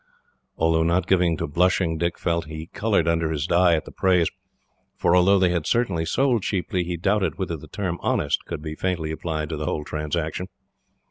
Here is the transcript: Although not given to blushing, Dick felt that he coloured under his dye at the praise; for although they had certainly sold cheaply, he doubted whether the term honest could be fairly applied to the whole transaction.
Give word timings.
Although 0.57 0.81
not 0.81 1.05
given 1.05 1.37
to 1.37 1.45
blushing, 1.45 1.99
Dick 1.99 2.17
felt 2.17 2.45
that 2.47 2.51
he 2.55 2.65
coloured 2.65 3.07
under 3.07 3.29
his 3.29 3.45
dye 3.45 3.75
at 3.75 3.85
the 3.85 3.91
praise; 3.91 4.31
for 4.97 5.15
although 5.15 5.37
they 5.37 5.51
had 5.51 5.67
certainly 5.67 6.05
sold 6.05 6.41
cheaply, 6.41 6.83
he 6.83 6.97
doubted 6.97 7.37
whether 7.37 7.55
the 7.55 7.67
term 7.67 7.99
honest 8.01 8.43
could 8.45 8.63
be 8.63 8.73
fairly 8.73 9.11
applied 9.11 9.49
to 9.49 9.57
the 9.57 9.65
whole 9.65 9.83
transaction. 9.85 10.47